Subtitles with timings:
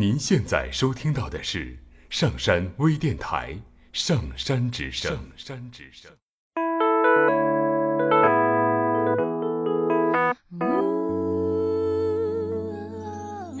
[0.00, 1.76] 您现在收听到的是
[2.08, 3.52] 上山微电台
[3.92, 5.10] 《上山之声》。
[5.16, 6.08] 上山之声。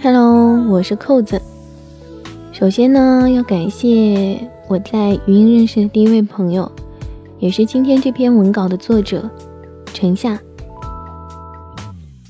[0.00, 1.42] Hello，我是扣子。
[2.52, 6.70] 首先呢，要感谢我在语音认识的第一位朋友，
[7.40, 9.28] 也是今天这篇文稿的作者
[9.86, 10.38] 陈夏。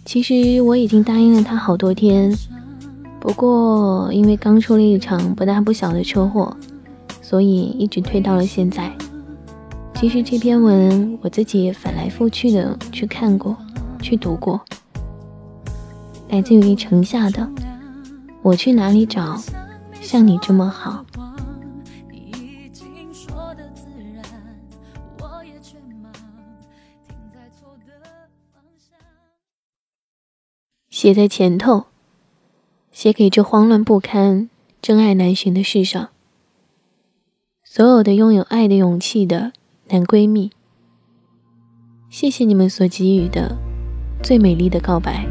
[0.07, 2.35] 其实我已经答应了他好多天。
[3.21, 6.57] 不过，因为刚出了一场不大不小的车祸，
[7.21, 8.91] 所以一直推到了现在。
[9.95, 13.57] 其实这篇文我自己也反来覆去的去看过，
[14.01, 14.61] 去读过。
[16.29, 17.49] 来自于城下的，
[18.43, 19.37] 我去哪里找
[20.01, 21.05] 像你这么好？
[30.89, 31.87] 写在前头。
[32.99, 34.51] 写给这慌乱不堪、
[34.83, 36.09] 真爱难寻的世上，
[37.63, 39.53] 所有的拥有爱的勇气的
[39.91, 40.51] 男闺蜜，
[42.11, 43.57] 谢谢你们所给予的
[44.21, 45.25] 最美丽的告白。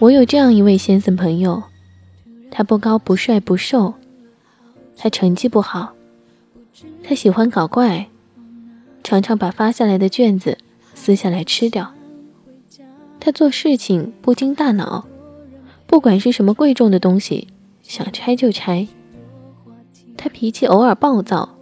[0.00, 1.62] 我有这样一位先生朋友，
[2.50, 3.94] 他不高不帅不瘦，
[4.96, 5.94] 他成绩不好。
[7.02, 8.08] 他喜欢搞怪，
[9.02, 10.58] 常常把发下来的卷子
[10.94, 11.92] 撕下来吃掉。
[13.18, 15.06] 他做事情不经大脑，
[15.86, 17.48] 不管是什么贵重的东西，
[17.82, 18.88] 想拆就拆。
[20.16, 21.56] 他脾气偶尔暴躁，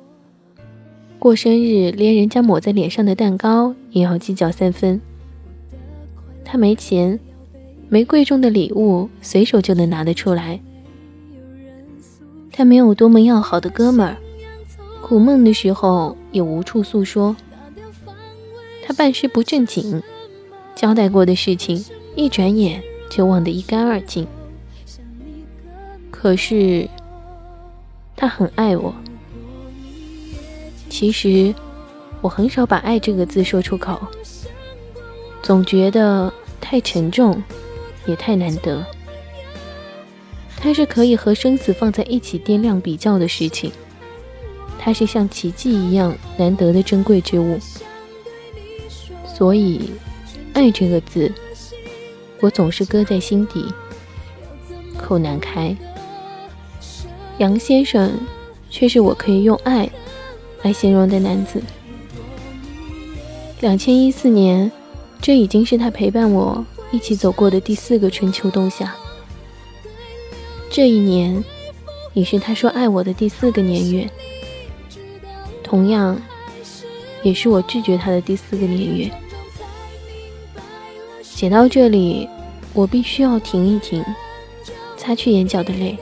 [1.18, 5.00] 过生日连人家抹在脸上的蛋糕也要计较三分。
[6.44, 7.18] 他没钱，
[7.88, 10.60] 没贵重的礼物，随手就能拿得出来。
[12.52, 14.16] 他没有多么要好的哥们儿。
[15.08, 17.34] 苦闷的时候也无处诉说，
[18.84, 20.02] 他办事不正经，
[20.74, 21.82] 交代过的事情
[22.14, 24.26] 一转眼就忘得一干二净。
[26.10, 26.86] 可是
[28.16, 28.94] 他很爱我。
[30.90, 31.54] 其实
[32.20, 33.98] 我很少把“爱”这个字说出口，
[35.42, 36.30] 总觉得
[36.60, 37.42] 太沉重，
[38.06, 38.84] 也太难得。
[40.58, 43.72] 它是可以和生死放在一起掂量比较的事情。
[44.78, 47.58] 它是像奇迹一样难得的珍贵之物，
[49.26, 49.90] 所以
[50.54, 51.30] “爱”这个字，
[52.40, 53.66] 我总是搁在心底，
[54.96, 55.76] 口难开。
[57.38, 58.18] 杨先生
[58.70, 59.90] 却是我可以用“爱”
[60.62, 61.62] 来形容的男子。
[63.60, 64.70] 两千一四年，
[65.20, 68.94] 这已经是他陪伴我一起走过的第四个春秋冬夏。
[70.70, 71.44] 这一年，
[72.14, 74.08] 也是他说爱我的第四个年月。
[75.68, 76.18] 同样，
[77.22, 79.10] 也是我拒绝他的第四个年月。
[81.22, 82.26] 写到这里，
[82.72, 84.02] 我必须要停一停，
[84.96, 85.98] 擦去眼角的泪。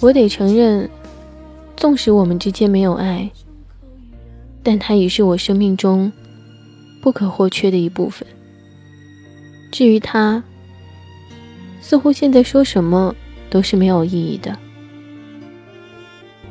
[0.00, 0.90] 我得承认，
[1.76, 3.30] 纵使我们之间没有爱，
[4.62, 6.12] 但他已是我生命中
[7.00, 8.26] 不可或缺的一部分。
[9.70, 10.42] 至于他，
[11.80, 13.14] 似乎现在说什么
[13.48, 14.58] 都是没有意义的。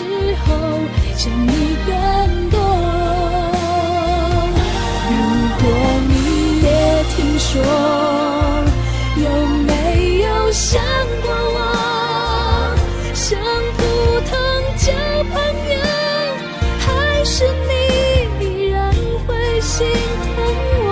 [0.00, 0.06] 时
[0.46, 0.48] 候
[1.14, 1.90] 想你更
[2.48, 2.56] 多。
[5.10, 5.12] 如
[5.60, 5.62] 果
[6.08, 6.12] 你
[6.62, 6.66] 也
[7.14, 7.52] 听说，
[9.16, 9.24] 有
[9.66, 9.70] 没
[10.20, 10.82] 有想
[11.20, 11.58] 过我？
[13.12, 13.38] 像
[13.76, 13.78] 普
[14.30, 14.32] 通
[14.78, 14.88] 交
[15.34, 15.34] 朋
[15.68, 15.76] 友，
[16.78, 16.88] 还
[17.26, 17.70] 是你
[18.42, 18.78] 依然
[19.26, 19.28] 会
[19.60, 19.76] 心
[20.24, 20.34] 疼
[20.86, 20.88] 我？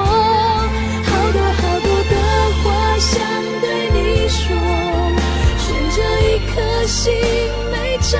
[1.06, 2.14] 好多好多的
[2.62, 2.66] 话
[2.98, 3.16] 想
[3.62, 3.64] 对
[3.94, 3.96] 你
[4.28, 4.44] 说，
[5.56, 5.66] 悬
[5.96, 7.00] 着一颗心
[7.72, 7.88] 没。
[8.00, 8.16] 着，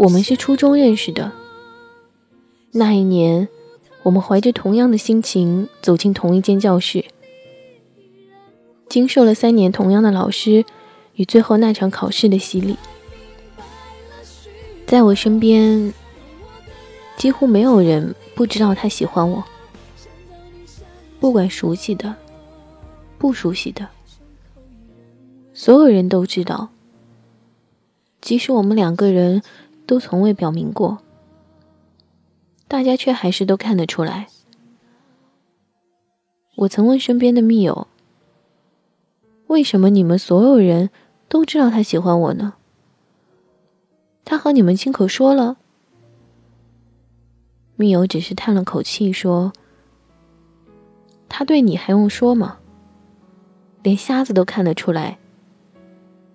[0.00, 1.30] 我们是初中认识的，
[2.72, 3.46] 那一年，
[4.02, 7.04] 我们怀着同样的心情走进同一间教室，
[8.88, 10.64] 经受了三年同样的老师
[11.16, 12.78] 与最后那场考试的洗礼。
[14.86, 15.92] 在我身边，
[17.18, 19.44] 几乎没有人不知道他喜欢我，
[21.20, 22.16] 不管熟悉的、
[23.18, 23.86] 不熟悉的，
[25.52, 26.70] 所有人都知道，
[28.22, 29.42] 即使我们两个人。
[29.90, 30.98] 都从未表明过，
[32.68, 34.28] 大家却还是都看得出来。
[36.54, 37.88] 我曾问身边的密友
[39.50, 40.90] ：“为什么你们所有人
[41.28, 42.54] 都知道他喜欢我呢？”
[44.24, 45.56] 他和你们亲口说了。
[47.74, 49.52] 密友只是叹了口气说
[51.28, 52.58] ：“他对你还用说吗？
[53.82, 55.18] 连瞎子都看得出来。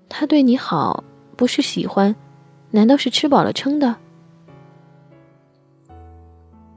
[0.10, 1.06] 他对你好，
[1.38, 2.14] 不是喜欢。”
[2.76, 3.96] 难道是吃饱了撑的？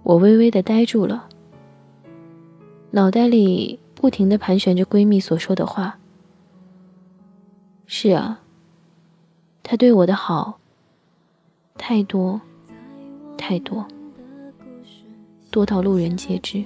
[0.04, 1.28] 我微微的呆住了，
[2.92, 5.98] 脑袋里不停的盘旋着闺蜜所说的话。
[7.86, 8.38] 是啊，
[9.64, 10.60] 他对我的好
[11.76, 12.40] 太多，
[13.36, 13.84] 太多，
[15.50, 16.62] 多到路人皆知。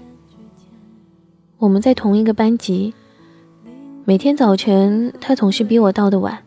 [1.56, 2.92] 我们在同一个班级，
[4.04, 6.44] 每天早晨他总是比我到的晚。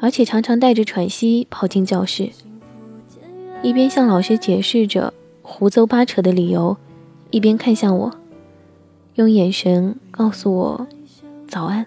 [0.00, 2.30] 而且常常带着喘息跑进教室，
[3.62, 5.12] 一边向老师解释着
[5.42, 6.76] 胡诌八扯的理由，
[7.30, 8.10] 一边看向我，
[9.16, 10.86] 用眼神告诉我
[11.46, 11.84] 早安。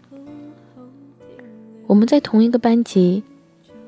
[1.88, 3.24] 我们在同一个班级，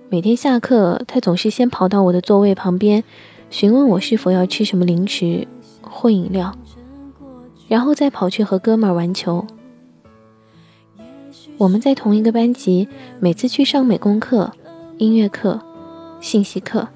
[0.09, 3.03] 每天下课，他总是先跑到我的座位旁边，
[3.51, 5.47] 询问我是否要吃什么零食
[5.81, 6.57] 或饮料，
[7.67, 9.45] 然后再跑去和哥们儿玩球。
[11.57, 14.51] 我们在同一个班级，每次去上美工课、
[14.97, 15.61] 音乐课、
[16.19, 16.89] 信息课，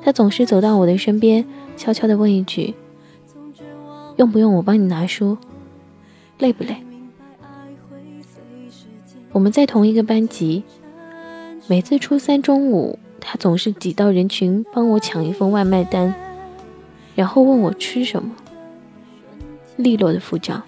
[0.00, 1.44] 他总是走到我的身边，
[1.76, 2.74] 悄悄地问一句
[4.16, 5.36] ：“用不用我帮你拿书？
[6.38, 6.76] 累不累？”
[9.32, 10.62] 我们在同一个班级，
[11.66, 16.14] 每次初三中午，他总是挤到人群帮我抢一份外卖单，
[17.16, 18.30] 然后问我吃什么，
[19.74, 20.62] 利落的付账。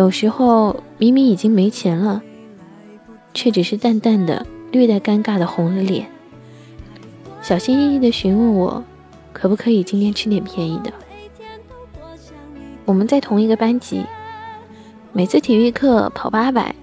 [0.00, 2.22] 有时候明明已经没钱了，
[3.34, 6.10] 却只是淡淡的、略带尴尬的红了脸，
[7.42, 8.82] 小心翼翼的询问我，
[9.34, 10.90] 可不可以今天吃点便宜的。
[12.86, 14.02] 我们在同一个班级，
[15.12, 16.74] 每次体育课跑八百，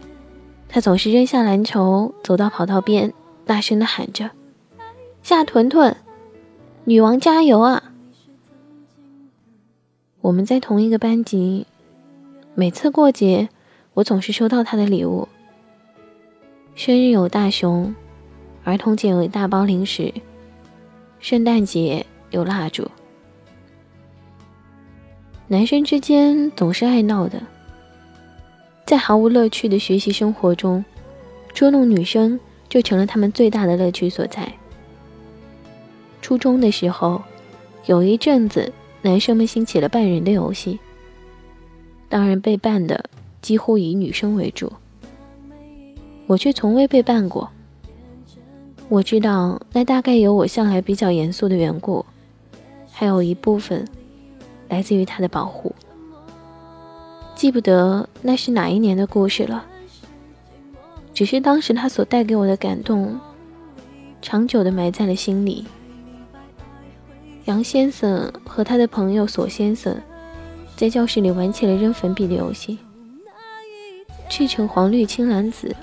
[0.70, 3.12] 他总是扔下篮球，走到跑道边，
[3.46, 4.30] 大声的喊着
[5.24, 5.98] ：“夏屯屯，
[6.84, 7.82] 女王加油啊！”
[10.22, 11.66] 我们在同一个班级。
[12.60, 13.50] 每次过节，
[13.94, 15.28] 我总是收到他的礼物。
[16.74, 17.94] 生日有大熊，
[18.64, 20.12] 儿童节有一大包零食，
[21.20, 22.90] 圣诞节有蜡烛。
[25.48, 27.40] 男生之间总是爱闹的，
[28.88, 30.84] 在毫无乐趣的学习生活中，
[31.54, 34.52] 捉弄女生就成了他们最大的乐趣所在。
[36.24, 37.22] 初中的时候，
[37.86, 40.80] 有一阵子，男生们兴起了扮人的游戏。
[42.10, 43.04] 当然，被扮的
[43.42, 44.72] 几乎以女生为主，
[46.26, 47.50] 我却从未被扮过。
[48.88, 52.06] 我知道，那大概有我向来比较严肃的缘故，
[52.90, 53.86] 还有一部分
[54.70, 55.76] 来自于他的保护。
[57.36, 59.66] 记不得那是哪一年的故事了，
[61.14, 63.20] 只是当时他所带给我的感动，
[64.22, 65.66] 长久的埋在了心里。
[67.44, 69.96] 杨先生和他的朋友索先生。
[70.78, 72.78] 在教室里玩起了扔粉笔的游戏，
[74.30, 75.76] 赤橙黄绿青蓝紫，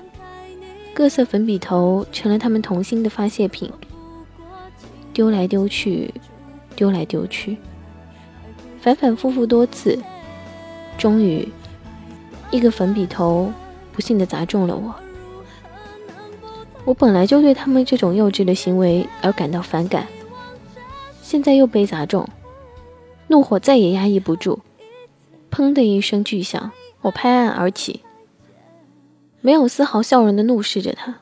[0.93, 3.69] 各色粉笔头成了他们童心的发泄品，
[5.11, 6.13] 丢来丢去，
[6.77, 7.57] 丢来丢去，
[8.79, 9.99] 反反复复多次，
[10.97, 11.45] 终于，
[12.49, 13.51] 一个粉笔头
[13.91, 14.95] 不幸的砸中了我。
[16.85, 20.07] 我本来就对他们这种幼稚的行为而感到反感，
[21.21, 22.25] 现在又被砸中，
[23.27, 24.57] 怒火再也压抑不住。
[25.55, 28.01] 砰的一声巨响，我拍案而起，
[29.39, 31.21] 没有丝毫笑容的怒视着他。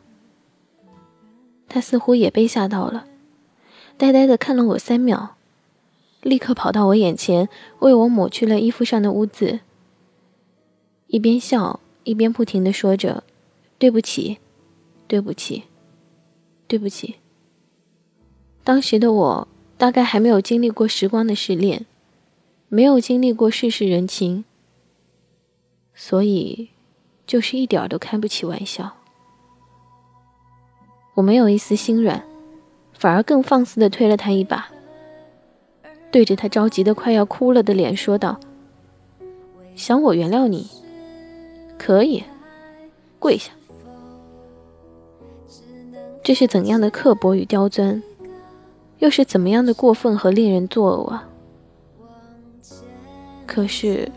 [1.70, 3.06] 他似乎也被吓到了，
[3.96, 5.36] 呆呆的看了我三秒，
[6.24, 7.48] 立刻跑到我眼前，
[7.78, 9.60] 为我抹去了衣服上的污渍，
[11.06, 13.24] 一边笑一边不停的说着
[13.78, 14.40] ：“对不起，
[15.08, 15.66] 对不起，
[16.68, 17.18] 对不起。”
[18.66, 19.48] 当时的我
[19.78, 21.86] 大概还没有经历过时光的试炼。
[22.74, 24.46] 没有经历过世事人情，
[25.94, 26.72] 所以
[27.27, 28.94] 就是一点都开不起玩笑。
[31.13, 32.24] 我没有一丝心软，
[32.92, 34.72] 反而更放肆地推了他一把，
[36.12, 38.39] 对着他着急的快要哭了的脸说道
[39.77, 40.68] ：“想我原谅你，
[41.77, 42.24] 可以，
[43.20, 43.51] 跪下。”
[46.25, 48.01] 这是怎样的刻薄与刁钻，
[48.98, 51.30] 又是怎么样的过分和令人作呕啊！
[53.54, 54.10] 可是，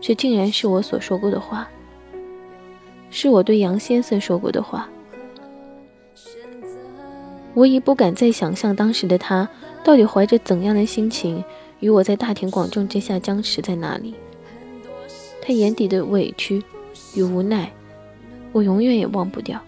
[0.00, 1.68] 这竟然是我所说过的话，
[3.10, 4.88] 是我对杨先生说过的话。
[7.54, 9.48] 我已不敢再想象当时的他
[9.82, 11.42] 到底怀着怎样的心情，
[11.80, 14.14] 与我在大庭广众之下僵持在那里。
[15.42, 16.62] 他眼底的委屈
[17.16, 17.72] 与无奈，
[18.52, 19.60] 我永远也忘不掉。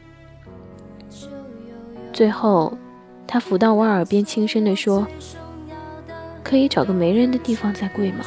[2.12, 2.78] 最后，
[3.26, 5.04] 他抚到我耳边，轻声地说
[6.44, 8.24] ：“可以找个没人的地方再跪吗？”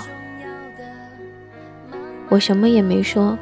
[2.31, 3.37] 我什么也没说，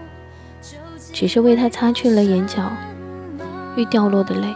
[1.14, 2.72] 只是为他擦去了眼角
[3.76, 4.48] 欲掉落的泪。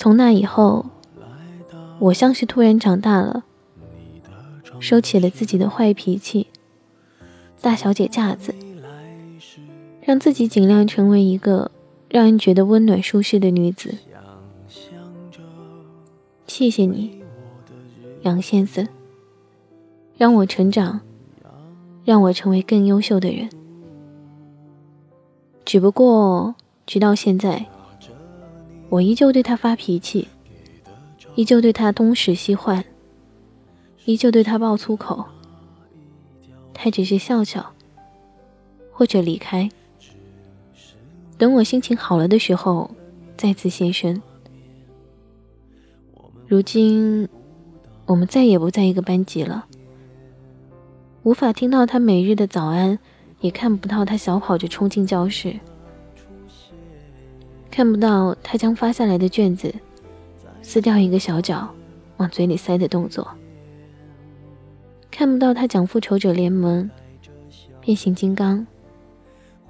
[0.00, 0.86] 从那以后，
[1.98, 3.44] 我像是突然长大了，
[4.78, 6.46] 收起了自己的坏脾气、
[7.60, 8.54] 大小姐架子，
[10.00, 11.70] 让自己尽量成为一个
[12.08, 13.98] 让人觉得温暖舒适的女子。
[16.46, 17.20] 谢谢你，
[18.22, 18.88] 杨先生，
[20.16, 21.02] 让我成长，
[22.06, 23.50] 让我成为更优秀的人。
[25.66, 26.54] 只不过，
[26.86, 27.66] 直到现在。
[28.90, 30.26] 我依旧对他发脾气，
[31.36, 32.84] 依旧对他东使西换，
[34.04, 35.24] 依旧对他爆粗口。
[36.74, 37.72] 他只是笑笑，
[38.90, 39.70] 或者离开。
[41.38, 42.90] 等我心情好了的时候，
[43.36, 44.20] 再次现身。
[46.48, 47.28] 如今，
[48.06, 49.66] 我们再也不在一个班级了，
[51.22, 52.98] 无法听到他每日的早安，
[53.40, 55.60] 也看不到他小跑着冲进教室。
[57.80, 59.74] 看不到他将发下来的卷子
[60.60, 61.66] 撕掉一个小角
[62.18, 63.26] 往嘴里塞的动作，
[65.10, 66.90] 看不到他讲复仇者联盟、
[67.80, 68.66] 变形金刚、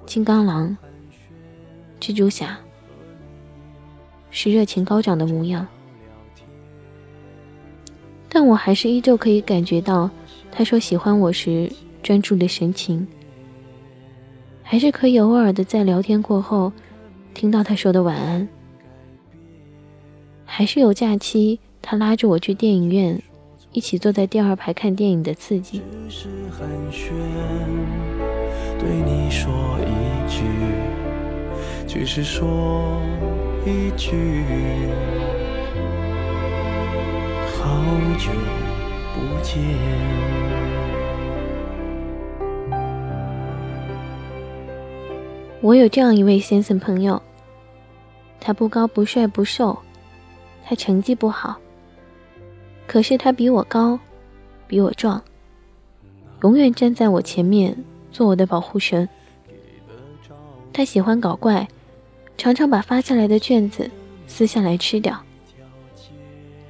[0.07, 0.76] 金刚狼、
[2.00, 2.59] 蜘蛛侠
[4.33, 5.64] 是热情高涨的模样，
[8.29, 10.11] 但我还是依旧可以感觉到
[10.50, 11.71] 他说喜欢我时
[12.02, 13.07] 专注的神情，
[14.64, 16.73] 还是可以偶尔的在聊天过后
[17.35, 18.49] 听到他说的晚安，
[20.45, 23.23] 还是有假期他拉着我去电影院，
[23.73, 25.81] 一起坐在第二排看电影的刺激。
[28.79, 30.43] 对你说一句，
[31.87, 33.01] 只是说
[33.65, 34.11] 一句。
[37.57, 37.67] 好
[38.19, 38.31] 久
[39.15, 40.60] 不见。
[45.62, 47.21] 我有这样一位先生朋友，
[48.40, 49.79] 他不高不帅不瘦，
[50.64, 51.59] 他成绩不好，
[52.87, 53.99] 可是他比我高，
[54.67, 55.23] 比我壮，
[56.43, 57.76] 永远站在我前面
[58.11, 59.07] 做我的保护神。
[60.73, 61.69] 他喜欢搞怪，
[62.38, 63.90] 常常把发下来的卷子
[64.26, 65.23] 撕下来吃掉。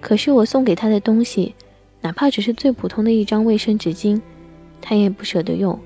[0.00, 1.54] 可是我送给他的东西，
[2.00, 4.20] 哪怕只是最普通的一张卫生纸巾，
[4.80, 5.78] 他也不舍得用，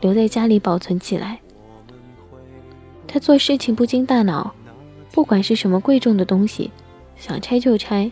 [0.00, 1.38] 留在家里保存起来。
[3.08, 4.54] 他做事情不经大脑，
[5.10, 6.70] 不管是什么贵重的东西，
[7.16, 8.08] 想拆就拆。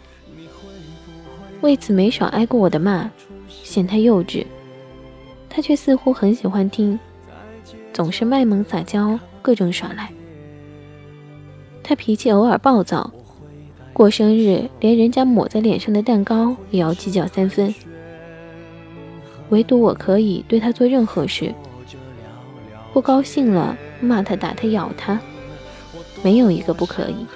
[1.60, 3.10] 为此没少挨过我的骂，
[3.48, 4.44] 嫌他幼稚。
[5.48, 6.98] 他却似乎很喜欢听，
[7.92, 10.10] 总是卖萌撒娇，各种耍赖。
[11.82, 13.12] 他脾气偶尔暴躁。
[13.92, 17.74] 过生日，连人家抹在脸上的蛋糕也要计较三分。
[19.48, 21.54] 唯独我可以对他做任何事，
[22.92, 25.18] 不高兴了骂他、打他、咬他，
[26.22, 27.26] 没有一个不可以。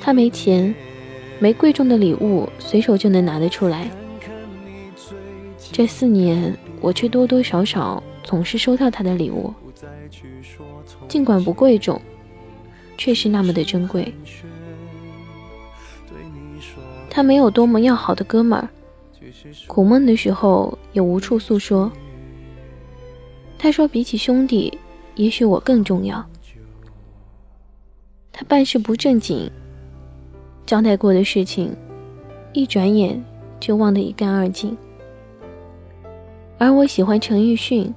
[0.00, 0.74] 他没钱，
[1.38, 3.90] 没贵重的礼物，随手就能拿得出来。
[5.72, 9.52] 这四年，我却多多少少总是收到他的礼物，
[11.08, 12.00] 尽管不贵重，
[12.96, 14.12] 却是那么的珍贵。
[17.10, 18.68] 他没有多么要好的哥们儿，
[19.66, 21.90] 苦闷的时候也无处诉说。
[23.58, 24.78] 他说，比起兄弟，
[25.18, 26.24] 也许我更重要。
[28.32, 29.50] 他办事不正经，
[30.64, 31.76] 交代过的事情，
[32.52, 33.22] 一转眼
[33.58, 34.76] 就忘得一干二净。
[36.56, 37.92] 而我喜欢陈奕迅，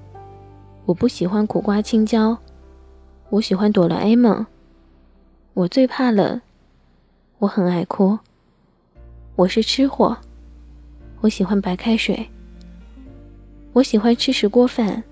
[0.86, 2.36] 我不喜欢苦瓜青椒，
[3.30, 4.44] 我喜欢哆啦 A 梦，
[5.54, 6.42] 我最怕冷，
[7.38, 8.18] 我很爱哭。
[9.36, 10.18] 我是吃货，
[11.22, 12.28] 我喜欢白开水。
[13.74, 15.04] 我喜欢吃石锅饭，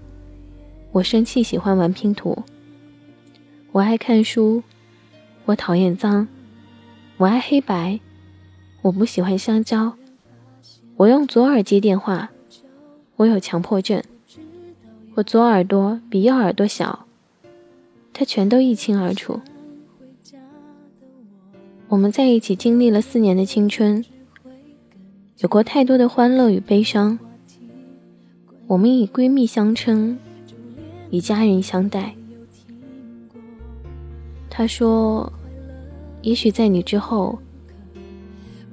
[0.92, 2.36] 我生气喜欢玩拼图。
[3.72, 4.64] 我爱看书，
[5.46, 6.28] 我讨厌脏。
[7.18, 8.00] 我爱黑白，
[8.82, 9.94] 我不喜欢香蕉。
[10.96, 12.32] 我用左耳接电话，
[13.18, 14.02] 我有强迫症。
[15.14, 17.06] 我左耳朵比右耳朵小，
[18.12, 19.40] 他全都一清二楚。
[21.90, 24.04] 我们在一起经历了四年的青春。
[25.40, 27.20] 有过太多的欢乐与悲伤，
[28.68, 30.18] 我们以闺蜜相称，
[31.10, 32.16] 以家人相待。
[34.50, 35.32] 他说
[36.22, 37.40] ：“也许在你之后，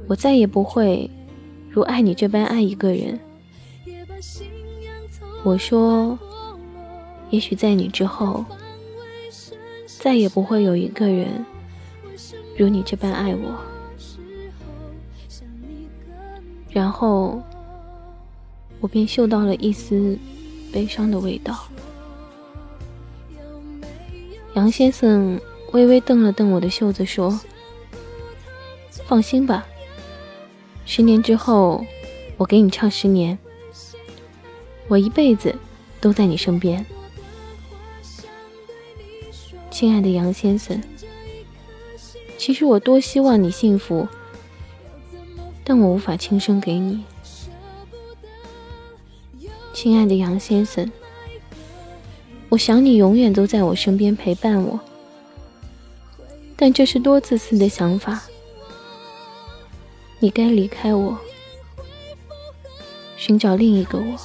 [0.08, 1.08] 我再也不会
[1.70, 3.18] 如爱你这般爱一个人。”
[5.44, 6.18] 我说
[7.30, 8.44] ：“也许在你之后，
[9.86, 11.44] 再也不会有一个人
[12.58, 13.54] 如你这般爱我。”
[16.68, 17.40] 然后，
[18.80, 20.18] 我便嗅到了一丝
[20.72, 21.68] 悲伤的味道。
[24.56, 25.38] 杨先生
[25.72, 27.38] 微微瞪了瞪我的袖子，说
[29.04, 29.66] ：“放心吧，
[30.86, 31.84] 十年之后，
[32.38, 33.38] 我给你唱十年，
[34.88, 35.54] 我一辈子
[36.00, 36.86] 都在你身边。”
[39.70, 40.82] 亲爱的杨先生，
[42.38, 44.08] 其实我多希望你幸福。
[45.62, 47.04] 但我无法轻声给你，
[49.74, 50.90] 亲爱的杨先生，
[52.48, 54.78] 我想你永远都在我身边陪伴我，
[56.56, 58.22] 但这是多自私的想法。
[60.20, 61.18] 你该离开我，
[63.16, 64.16] 寻找另一个我，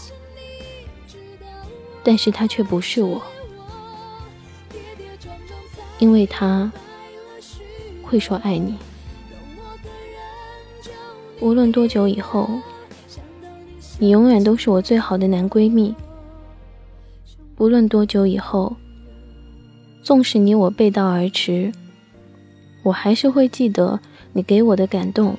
[2.04, 3.22] 但是他却不是我，
[6.00, 6.72] 因为他
[8.04, 8.78] 会说爱你。
[11.40, 12.48] 无论多久以后，
[13.98, 15.94] 你永远都是我最好的男闺蜜。
[17.62, 18.76] 无论多久以后，
[20.02, 21.72] 纵使你我背道而驰，
[22.82, 24.00] 我还是会记得
[24.34, 25.38] 你给我的感动，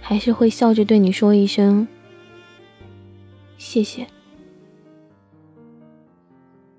[0.00, 1.88] 还是会笑着对你说一声
[3.58, 4.06] 谢谢，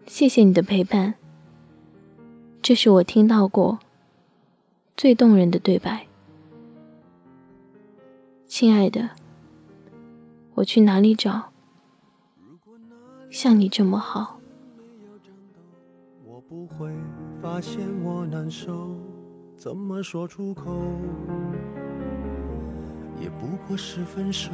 [0.06, 1.16] 谢谢你的陪伴。
[2.62, 3.80] 这是我听到过
[4.96, 6.08] 最动人的对白。
[8.48, 9.10] 亲爱的，
[10.54, 11.52] 我去哪里找
[13.30, 14.40] 像你这么好？
[16.24, 16.92] 我不会
[17.42, 18.96] 发现我难受，
[19.56, 20.82] 怎么说出口？
[23.20, 24.52] 也不过是分手。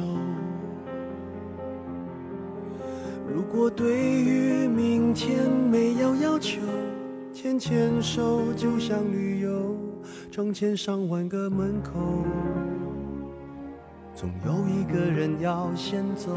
[3.32, 6.60] 如果对于明天没有要求，
[7.32, 9.76] 牵牵手就像旅游，
[10.30, 12.24] 成千上万个门口。
[14.14, 16.36] 总有一个人要先走，